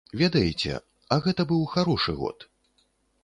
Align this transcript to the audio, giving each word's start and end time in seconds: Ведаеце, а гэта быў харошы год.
Ведаеце, 0.19 0.71
а 1.15 1.17
гэта 1.27 1.45
быў 1.51 1.61
харошы 1.73 2.13
год. 2.21 2.49